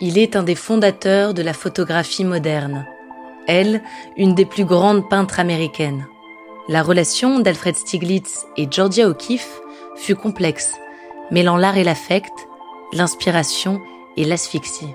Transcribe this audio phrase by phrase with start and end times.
[0.00, 2.86] Il est un des fondateurs de la photographie moderne.
[3.46, 3.82] Elle,
[4.16, 6.06] une des plus grandes peintres américaines.
[6.68, 9.60] La relation d'Alfred Stieglitz et Georgia O'Keeffe
[9.96, 10.74] fut complexe,
[11.30, 12.32] mêlant l'art et l'affect,
[12.92, 13.80] l'inspiration
[14.16, 14.94] et l'asphyxie.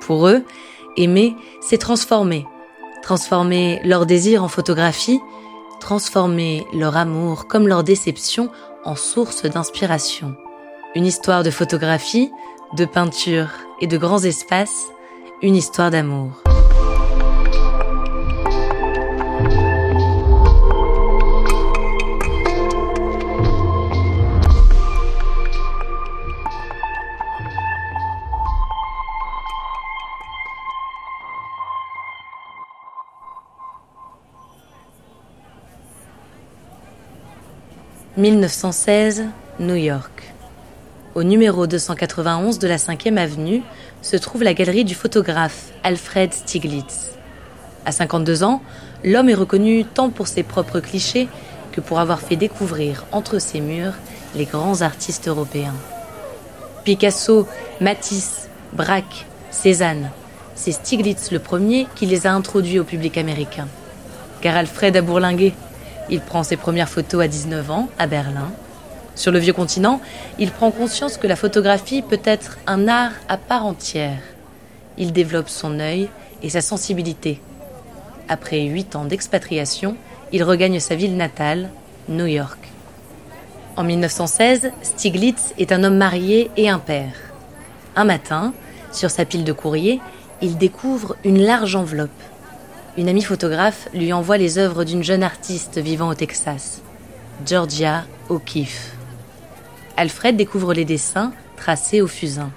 [0.00, 0.44] Pour eux,
[0.96, 2.46] aimer, c'est transformer.
[3.02, 5.20] Transformer leur désir en photographie,
[5.80, 8.50] transformer leur amour comme leur déception
[8.84, 10.34] en source d'inspiration.
[10.94, 12.30] Une histoire de photographie,
[12.74, 13.48] de peinture
[13.82, 14.86] et de grands espaces,
[15.42, 16.40] une histoire d'amour.
[38.16, 39.24] «1916,
[39.58, 40.32] New York.
[41.14, 43.62] Au numéro 291 de la 5e avenue
[44.00, 47.10] se trouve la galerie du photographe Alfred Stieglitz.
[47.84, 48.62] À 52 ans,
[49.04, 51.28] l'homme est reconnu tant pour ses propres clichés
[51.70, 53.92] que pour avoir fait découvrir entre ses murs
[54.34, 55.74] les grands artistes européens.
[56.84, 57.46] Picasso,
[57.82, 60.10] Matisse, Braque, Cézanne,
[60.54, 63.68] c'est Stieglitz le premier qui les a introduits au public américain.
[64.40, 65.52] Car Alfred a bourlingué.
[66.08, 68.50] Il prend ses premières photos à 19 ans à Berlin
[69.14, 70.00] sur le vieux continent,
[70.38, 74.20] il prend conscience que la photographie peut être un art à part entière.
[74.96, 76.08] Il développe son œil
[76.42, 77.40] et sa sensibilité.
[78.28, 79.96] Après huit ans d'expatriation,
[80.32, 81.70] il regagne sa ville natale,
[82.08, 82.58] New York.
[83.76, 87.14] En 1916, Stiglitz est un homme marié et un père.
[87.96, 88.54] Un matin,
[88.92, 90.00] sur sa pile de courrier,
[90.40, 92.10] il découvre une large enveloppe.
[92.96, 96.82] Une amie photographe lui envoie les œuvres d'une jeune artiste vivant au Texas,
[97.46, 99.01] Georgia O'Keeffe.
[99.96, 102.50] Alfred découvre les dessins tracés au fusain.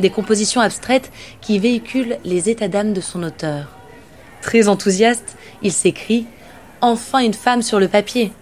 [0.00, 1.10] Des compositions abstraites
[1.40, 3.76] qui véhiculent les états d'âme de son auteur.
[4.42, 6.26] Très enthousiaste, il s'écrit
[6.80, 8.32] Enfin une femme sur le papier.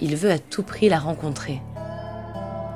[0.00, 1.60] Il veut à tout prix la rencontrer.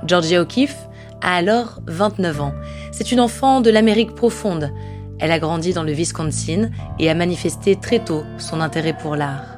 [0.07, 0.77] Georgia O'Keeffe
[1.21, 2.55] a alors 29 ans.
[2.93, 4.73] C'est une enfant de l'Amérique profonde.
[5.19, 9.57] Elle a grandi dans le Wisconsin et a manifesté très tôt son intérêt pour l'art.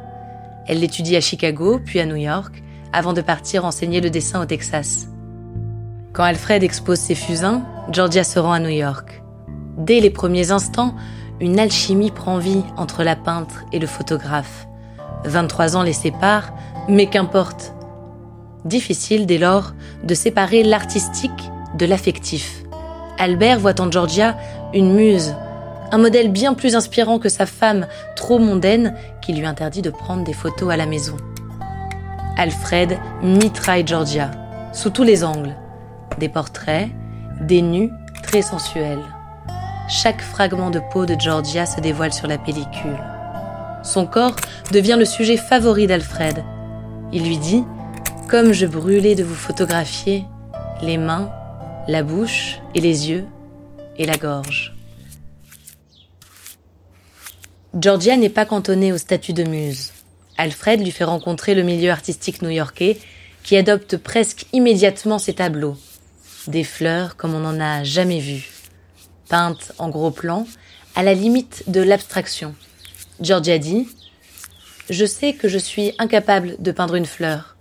[0.69, 2.63] Elle l'étudie à Chicago, puis à New York,
[2.97, 5.09] avant de partir enseigner le dessin au Texas.
[6.15, 7.63] Quand Alfred expose ses fusains,
[7.93, 9.23] Georgia se rend à New York.
[9.77, 10.95] Dès les premiers instants,
[11.39, 14.67] une alchimie prend vie entre la peintre et le photographe.
[15.27, 16.55] 23 ans les séparent,
[16.89, 17.75] mais qu'importe.
[18.65, 22.63] Difficile dès lors de séparer l'artistique de l'affectif.
[23.19, 24.39] Albert voit en Georgia
[24.73, 25.35] une muse,
[25.93, 30.25] un modèle bien plus inspirant que sa femme trop mondaine qui lui interdit de prendre
[30.25, 31.19] des photos à la maison.
[32.39, 34.31] Alfred mitraille Georgia,
[34.75, 35.57] sous tous les angles.
[36.19, 36.91] Des portraits,
[37.41, 37.91] des nus
[38.23, 39.03] très sensuels.
[39.89, 42.99] Chaque fragment de peau de Georgia se dévoile sur la pellicule.
[43.83, 44.37] Son corps
[44.71, 46.45] devient le sujet favori d'Alfred.
[47.11, 47.65] Il lui dit
[48.29, 50.27] Comme je brûlais de vous photographier,
[50.83, 51.31] les mains,
[51.89, 53.25] la bouche et les yeux
[53.97, 54.75] et la gorge.
[57.79, 59.93] Georgia n'est pas cantonnée au statut de muse.
[60.39, 62.99] Alfred lui fait rencontrer le milieu artistique new-yorkais
[63.43, 65.77] qui adopte presque immédiatement ses tableaux.
[66.47, 68.49] Des fleurs comme on n'en a jamais vu.
[69.29, 70.47] Peintes en gros plan,
[70.95, 72.55] à la limite de l'abstraction.
[73.21, 73.89] Georgia dit
[74.91, 77.57] Je sais que je suis incapable de peindre une fleur.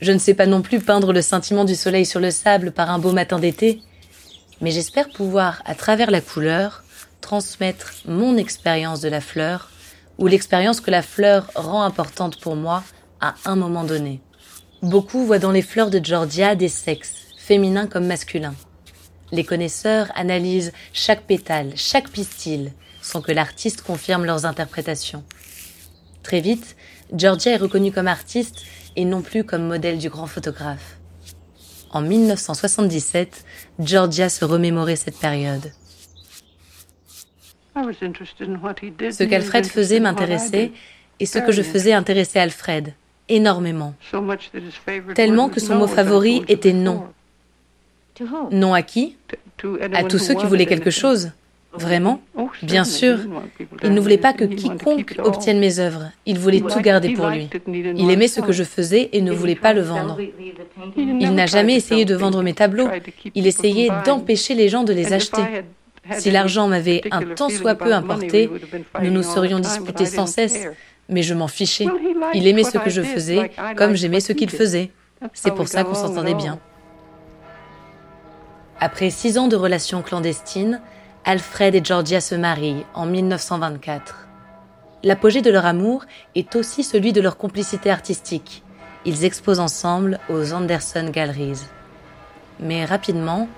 [0.00, 2.90] Je ne sais pas non plus peindre le scintillement du soleil sur le sable par
[2.90, 3.82] un beau matin d'été,
[4.60, 6.84] mais j'espère pouvoir, à travers la couleur,
[7.20, 9.70] transmettre mon expérience de la fleur
[10.18, 12.82] ou l'expérience que la fleur rend importante pour moi
[13.20, 14.20] à un moment donné.
[14.82, 18.54] Beaucoup voient dans les fleurs de Georgia des sexes, féminins comme masculins.
[19.32, 22.72] Les connaisseurs analysent chaque pétale, chaque pistil,
[23.02, 25.24] sans que l'artiste confirme leurs interprétations.
[26.22, 26.76] Très vite,
[27.16, 28.62] Georgia est reconnue comme artiste
[28.96, 30.98] et non plus comme modèle du grand photographe.
[31.90, 33.44] En 1977,
[33.78, 35.72] Georgia se remémorait cette période.
[37.82, 40.72] Ce qu'Alfred faisait m'intéressait
[41.20, 42.94] et ce que je faisais intéressait Alfred
[43.28, 43.94] énormément.
[45.14, 47.04] Tellement que son mot favori était non.
[48.50, 49.16] Non à qui?
[49.92, 51.32] À tous ceux qui voulaient quelque chose.
[51.74, 52.22] Vraiment?
[52.62, 53.18] Bien sûr.
[53.82, 56.10] Il ne voulait pas que quiconque obtienne mes œuvres.
[56.24, 57.48] Il voulait tout garder pour lui.
[57.96, 60.18] Il aimait ce que je faisais et ne voulait pas le vendre.
[60.96, 62.88] Il n'a jamais essayé de vendre mes tableaux.
[63.34, 65.42] Il essayait d'empêcher les gens de les acheter.
[66.16, 68.50] Si l'argent m'avait un tant soit peu importé,
[69.02, 70.68] nous nous serions disputés sans cesse,
[71.08, 71.86] mais je m'en fichais.
[72.34, 74.90] Il aimait ce que je faisais, comme j'aimais ce qu'il faisait.
[75.32, 76.58] C'est pour ça qu'on s'entendait bien.
[78.80, 80.80] Après six ans de relations clandestines,
[81.24, 84.28] Alfred et Georgia se marient en 1924.
[85.02, 88.62] L'apogée de leur amour est aussi celui de leur complicité artistique.
[89.04, 91.60] Ils exposent ensemble aux Anderson Galleries.
[92.60, 93.48] Mais rapidement,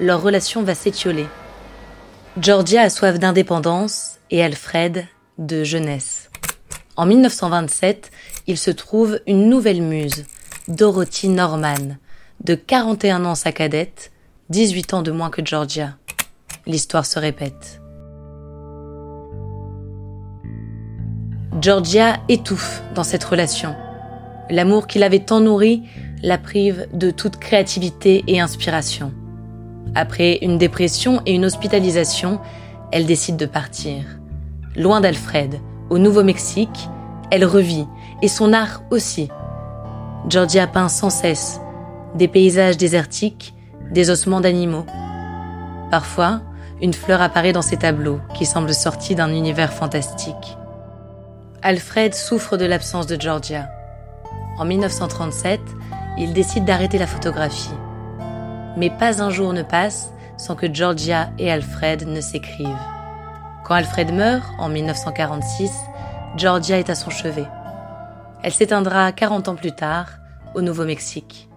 [0.00, 1.26] leur relation va s'étioler.
[2.40, 5.04] Georgia a soif d'indépendance et Alfred
[5.36, 6.30] de jeunesse.
[6.96, 8.10] En 1927,
[8.46, 10.24] il se trouve une nouvelle muse,
[10.66, 11.96] Dorothy Norman,
[12.42, 14.12] de 41 ans sa cadette,
[14.48, 15.96] 18 ans de moins que Georgia
[16.66, 17.80] l'histoire se répète.
[21.60, 23.74] Georgia étouffe dans cette relation.
[24.48, 25.82] L'amour qu'il avait tant nourri
[26.22, 29.12] la prive de toute créativité et inspiration.
[29.94, 32.40] Après une dépression et une hospitalisation,
[32.92, 34.04] elle décide de partir.
[34.76, 36.88] Loin d'Alfred, au Nouveau-Mexique,
[37.30, 37.86] elle revit,
[38.22, 39.28] et son art aussi.
[40.28, 41.60] Georgia peint sans cesse
[42.14, 43.54] des paysages désertiques,
[43.90, 44.86] des ossements d'animaux.
[45.90, 46.40] Parfois,
[46.80, 50.56] une fleur apparaît dans ses tableaux, qui semblent sortis d'un univers fantastique.
[51.62, 53.68] Alfred souffre de l'absence de Georgia.
[54.58, 55.60] En 1937,
[56.18, 57.70] il décide d'arrêter la photographie.
[58.76, 62.68] Mais pas un jour ne passe sans que Georgia et Alfred ne s'écrivent.
[63.64, 65.70] Quand Alfred meurt, en 1946,
[66.36, 67.46] Georgia est à son chevet.
[68.42, 70.08] Elle s'éteindra 40 ans plus tard,
[70.54, 71.48] au Nouveau-Mexique.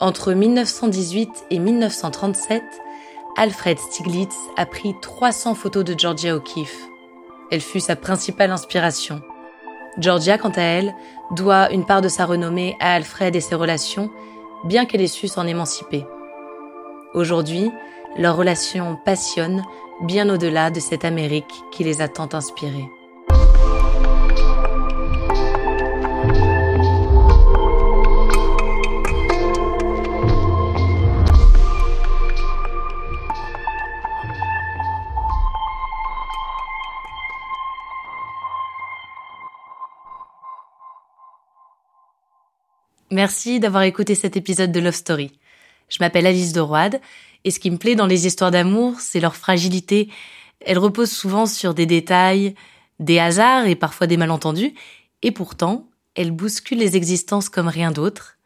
[0.00, 2.62] Entre 1918 et 1937,
[3.36, 6.88] Alfred Stiglitz a pris 300 photos de Georgia O'Keeffe.
[7.50, 9.20] Elle fut sa principale inspiration.
[9.98, 10.94] Georgia, quant à elle,
[11.32, 14.10] doit une part de sa renommée à Alfred et ses relations,
[14.66, 16.04] bien qu'elle ait su s'en émanciper.
[17.14, 17.70] Aujourd'hui,
[18.18, 19.62] leur relation passionne
[20.02, 22.84] bien au-delà de cette Amérique qui les a tant inspirés.
[43.16, 45.32] Merci d'avoir écouté cet épisode de Love Story.
[45.88, 47.00] Je m'appelle Alice de Roide
[47.44, 50.10] et ce qui me plaît dans les histoires d'amour, c'est leur fragilité.
[50.60, 52.54] Elles reposent souvent sur des détails,
[53.00, 54.74] des hasards et parfois des malentendus,
[55.22, 58.36] et pourtant, elles bousculent les existences comme rien d'autre.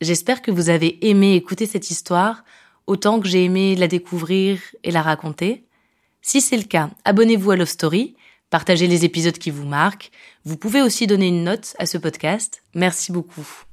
[0.00, 2.42] J'espère que vous avez aimé écouter cette histoire
[2.88, 5.68] autant que j'ai aimé la découvrir et la raconter.
[6.20, 8.16] Si c'est le cas, abonnez-vous à Love Story,
[8.50, 10.10] partagez les épisodes qui vous marquent.
[10.44, 12.64] Vous pouvez aussi donner une note à ce podcast.
[12.74, 13.65] Merci beaucoup.